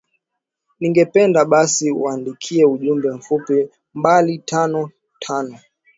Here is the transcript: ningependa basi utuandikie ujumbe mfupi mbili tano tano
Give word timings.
ningependa 0.79 1.45
basi 1.45 1.91
utuandikie 1.91 2.65
ujumbe 2.65 3.11
mfupi 3.11 3.69
mbili 3.95 4.37
tano 4.37 4.91
tano 5.19 5.59